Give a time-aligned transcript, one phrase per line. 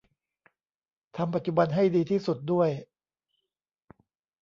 [1.15, 2.69] ทำปัจจุบันให้ดีที่สุดด้วย